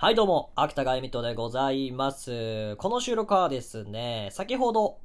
[0.00, 2.74] はいどうも、秋田がえみとでございます。
[2.76, 4.96] この収録はですね、先ほど、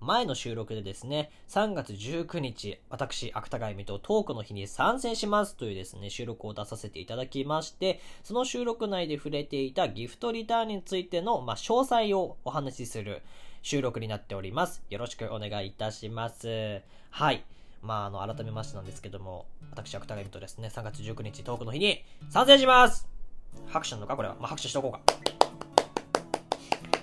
[0.00, 13.20] 前の収録でですね、3月19日、私、芥川恵美とトークの日に参戦しますというですね、収録を出させていただきまして、その収録内で触れていたギフトリターンについての、まあ、詳細をお話しする
[13.60, 14.82] 収録になっております。
[14.88, 16.80] よろしくお願いいたします。
[17.10, 17.44] はい。
[17.82, 23.19] まあ、あの、改めましてなんですけども、私、芥川恵美とですね、3月19日トークの日に参戦します
[23.66, 24.36] 拍手なのかこれは。
[24.40, 25.00] まあ、拍手しとこうか。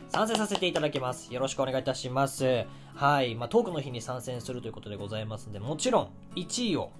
[0.09, 1.33] 参戦させていただきます。
[1.33, 2.65] よろしくお願いいたします。
[2.95, 3.35] はい。
[3.35, 6.91] まあ、トークの日に参戦するということでございますので、もちろん、1位を、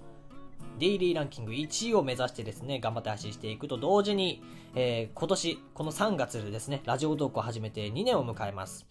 [0.78, 4.42] デイリーランキング1位を目指してですね、頑張って発信していくと同時に、
[4.76, 8.86] えー今年、この3月でですね、ラジオトークを始めて2年を迎えます。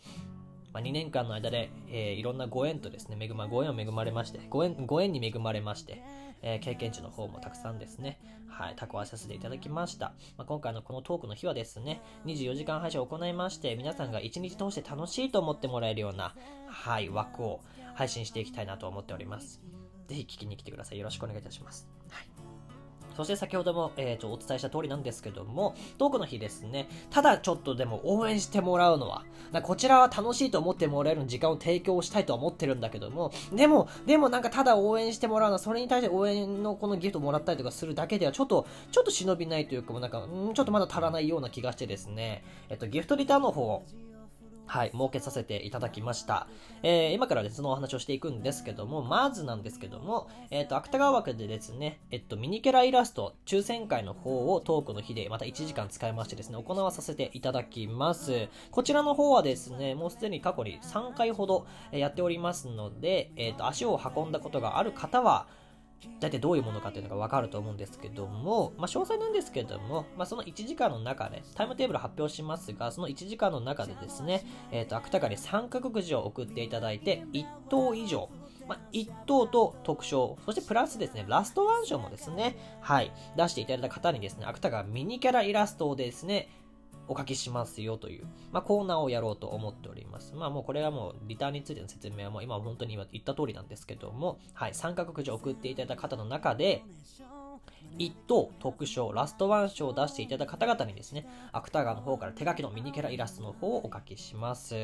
[0.78, 6.04] まあ、2年間の間で、えーいろんなご縁とですね、恵ま、ご縁を恵まれまして、ご縁、ご縁に恵まれまして、
[6.44, 10.14] えー経験値の方もたくさんですね、はい、蓄えさせていただきました。
[10.38, 16.36] まあ、今回のこのトークの日はですね、24時間配信を行いまして、皆さんが1日通して楽しいと思ってもらえるような、
[16.68, 17.62] はい、枠を
[17.96, 19.60] 配信していきたいなと思っております。
[20.08, 21.00] ぜひ聞きに来てください。
[21.00, 21.90] よろしくお願いいたします。
[22.12, 22.57] はい。
[23.18, 29.26] そして先ほども、えーとお伝えした通りなんですけども、トークの日ですね、ただちょっとでも応援してもらうのは、
[29.64, 43.84] こちらは楽しいと思ってもらえる時間を提供したいとは思ってるんだけども、でも、でもなんかただ応援してもらうのは、それに対して応援のこのギフトをもらったりとかするだけでは、ちょっと、ちょっと忍びないというか、もなんか、んちょっとまだ足らないような気がしてですね、えっと、ギフトリターンの方、
[44.68, 46.48] はい、設けさせていただきました。
[46.84, 58.50] えー今からですね、そのお話をしていくんですけども、まずなんですけども、えっ、と、芥川枠でですね、えっと、ミニキャライラスト抽選会の方をトークの日でまた1時間使いましてですね、行わさせていただきます。
[58.72, 65.48] こちらの方はですね、もうすでに過去に3回ほどやっておりますので、えっ、と、足を運んだことがある方は、
[66.20, 78.30] 大体どういうものかっていうのがわかると思うんですけども、まあ、詳細なんですけども、まあ、その1時間の中で、タイムテーブル発表しますが、その1時間の中でですね、えっ、と、芥川に三角くじを送っていただいて、1等以上、
[78.68, 86.50] まあ、1等と特賞、そしてプラスですね、ラストワン賞もですね、はい、出していただいた方にですね、芥川ミニキャライラストをですね、
[87.08, 90.36] お書きしますよという、まあ、コーナーをやろうと思っております。
[90.36, 96.84] まあもうこれはもうリターンについての説明はもう今本当に今言った通りなんですけども、はい、三角くじを送っていただいた方の中で、
[97.98, 104.76] 一等特賞ラストワン賞を出していただいた方々にですね、芥川の方から手書きのミニキャライラストの方をお書きします。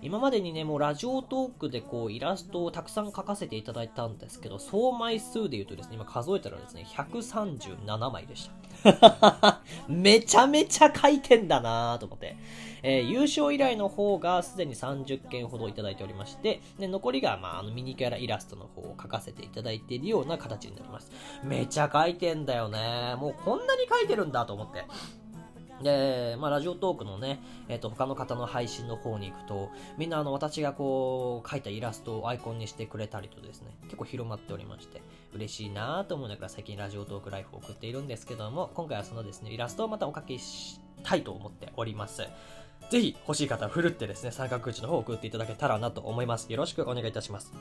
[0.00, 8.67] 今までにね、もうラジオトークでこうイラストをたくさん描かせていただいたんですけど、総枚数で言うとですね、今数えたらですね、137枚でした。
[9.88, 12.36] めちゃめちゃ書いてんだなぁと思って。
[12.82, 21.10] えー優勝以来の方がすでに30件ほどいただいておりまして、で残りが、まあ、あのミニキャライラストの方を書かせていただいているような形になります。
[21.42, 23.16] めちゃ書いてんだよね。
[23.18, 24.84] もうこんなに書いてるんだと思って。
[25.82, 35.02] で、まあ、ラジオトークのね、えっ、と、他の方の配信の方に行くと、みんなあの、私がこう、書いたイラストをアイコンにしてくれたりとですね、結構広まっておりまして、
[35.34, 42.22] 嬉しいなぁと思いながら最近ラジオトークライフを送っているんですけども、今回はそのですね、イラストをまたお書きしたいと思っております。
[42.90, 46.50] ぜひ欲しい方はふるってですね、三角打ちの方を送っていただけたらなと思います。
[46.50, 47.52] よろしくお願いいたします。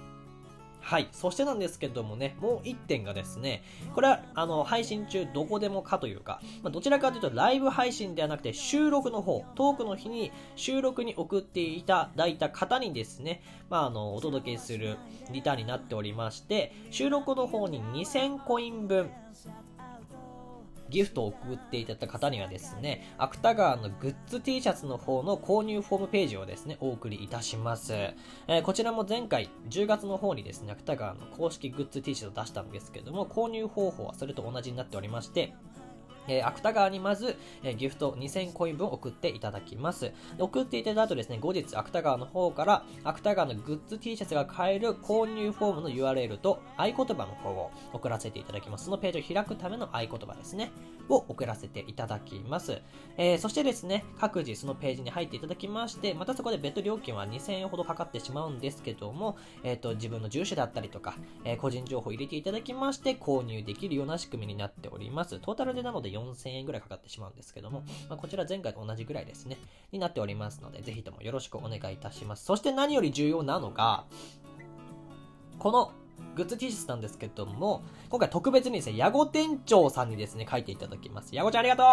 [0.87, 1.09] はい。
[1.11, 3.61] そしてなんですけどもね、もう1点がですね、
[3.93, 14.97] これは、あの、配信中どこでもかというか、まあ、どちらかというとライブ配信ではなくて収録の方、トークの日に収録に送っていただいた方にですね、まあ、あの、お届けする
[15.29, 19.11] リターンになっておりまして、収録の方に2000コイン分、
[20.89, 27.93] ギフトを送っていただいた方にはですね、芥川のグッズ T シャツの方の購入フォームページをですね、お送りいたします。
[27.93, 35.53] えーこちらも前回10月の方にですね、芥川の公式グッズ T シャツを出したんですけども、購入方法はそれと同じになっておりまして、
[36.27, 40.11] えー芥川にまず、えーギフト2000コイン分送っていただきます。
[40.37, 48.85] 送っていただいた後ですね、後日芥川の方から芥川のグッズ T シャツが買える購入フォームの URL と合言葉の方を送らせていただきます。
[48.85, 50.71] そのページを開くための合言葉ですね、
[51.09, 52.81] を送らせていただきます。
[53.17, 65.39] えーそしてですね、各自そのページに入っていただきまして、またそこで別途料金は2000円ほどかかってしまうんですけども、えっ、と、自分の住所だったりとか、えー個人情報を入れていただきまして、購入できるような仕組みになっております。
[65.39, 69.57] トータルでなので4000円ぐらいかかってしまうんですけども、まあ、こちら前回と同じぐらいですね、
[69.91, 72.45] になっておりますので、ぜひともよろしくお願いいたします。
[72.45, 74.05] そして何より重要なのが、
[75.59, 75.91] この
[76.35, 81.35] グッズ T シャツなんですけども、今回特別にですね、ヤゴ店長さんにですね、書いていただきます。
[81.35, 81.83] ヤゴちゃんありがと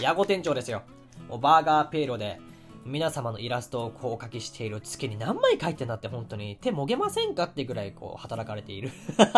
[0.00, 0.82] う ヤゴ店長ですよ。
[1.28, 2.40] もうバーガーペイロで、
[2.86, 8.90] 皆様のイラストをこうお書きしている月に何枚書いてんだって本当に手もげませんかってぐらいこう働かれている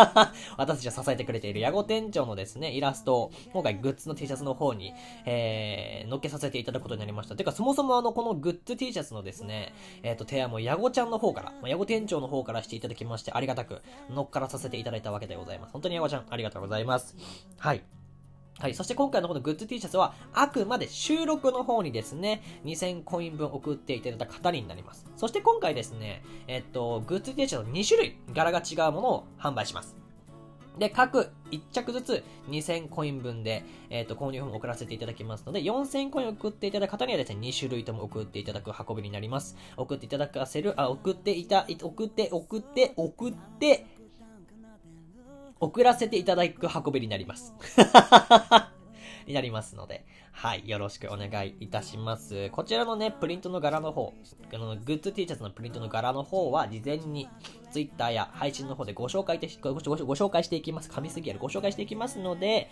[0.57, 4.93] 私たちを支えてくれているヤゴ店長のですね、イラストを今回グッズの T シャツの方に、
[5.25, 7.35] えー、載っけさせていただくことになりました。
[7.35, 9.73] てかそもそもあのこのグッズ T シャツのですね、
[10.03, 15.73] えっ、ー、と提案もヤゴちゃんの方から、まあ、ヤゴ店長の方からしていただきましてありがたく乗っからさせていただいたわけでございます。
[15.73, 17.15] 本当にヤゴちゃんありがとうございます。
[17.57, 17.96] はい。
[18.59, 18.73] はい。
[18.73, 25.05] そして今回のこのグッズ T シャツは、あくまで収録の方にですね、2000コイン分送っていただいた方になります。
[25.15, 29.95] そして今回ですね、えっと、グッズ T シャツの2種類、柄が違うものを販売します。
[30.79, 39.55] で、各1着ずつ2000コイン分で、えっ、と、購入本を送らせていただきますので、4000コイン送っていただく方にはですね、2種類とも送っていただく運びになります。
[39.75, 43.85] 送っていただかせる、あ、送っていた、送って、送って、送って、
[45.59, 47.53] 送らせていただく運びになります。
[49.27, 52.49] になりますので、はい、よろしくお願いいたします。
[52.51, 54.13] こちらのね、プリントの柄の方、
[54.53, 57.27] あの、グッズ T シャツのプリントの柄の方は、事前に
[57.71, 60.89] Twitter や配信の方でご紹介ごごご紹介していきます。
[60.89, 62.69] 噛みすぎやるご紹介していきますので、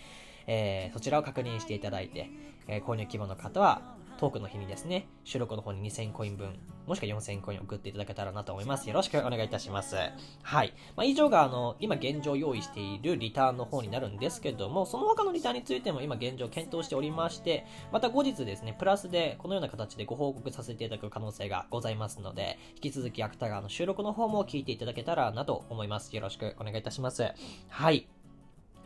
[0.47, 2.29] えー、そちらを確認していただいて、
[2.67, 6.57] えー、購入希望の方は、トークの日にですね、収録の方に2000コイン分、
[6.87, 8.87] もしくは4000コイン送っていただけたらなと思います。
[8.87, 9.95] よろしくお願いいたします。
[10.41, 10.73] はい。
[10.95, 26.15] まあ、以上が、あの、今現状用意しているリターンの方になるんですけども、その他のリターンについても今現状検討しておりまして、また後日ですね、プラスでこのような形でご報告させていただく可能性がございますので、引き続き芥川の収録の方も聞いていただけたらなと思います。
[26.15, 27.33] よろしくお願いいたします。
[27.67, 28.07] はい。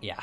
[0.01, 0.17] いや、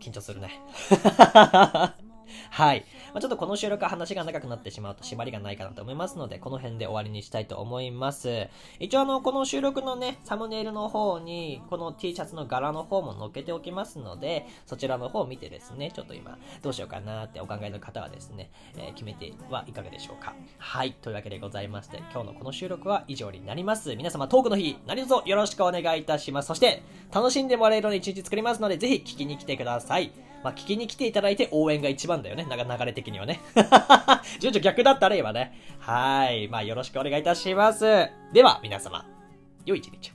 [0.00, 0.60] 緊張するね。
[2.50, 2.84] はい。
[3.12, 8.48] まあ、ちょっとこの収録は話が長くなってしまうと縛りがないかなと思いますので、この辺で終わりにしたいと思います。
[8.78, 20.34] 一応あの、この収録のね、サムネイルの方に、この T シャツの柄の方も載っけておきますので、そちらの方を見てですね、ちょっと今、どうしようかなってお考えの方はですね、えー、決めてはいかがでしょうか。
[20.58, 20.92] はい。
[20.92, 23.94] というわけでございまして、今日のこの収録は以上になります。
[23.96, 26.48] 皆様、トークの日、何卒よろしくお願いいたします。
[26.48, 30.31] そして、楽しんでもらえるように一日作りますので、ぜひ聞きに来てください。
[30.42, 32.44] まあ、聞きに来ていただいて応援が一番だよね。
[32.44, 33.40] なんか流れ的にはね。
[34.40, 35.52] 順序逆だったら今ね。
[35.78, 36.48] はい。
[36.48, 37.84] まあ、よろしくお願いいたします。
[38.32, 39.06] では、皆様、
[39.64, 40.11] 良い一日を。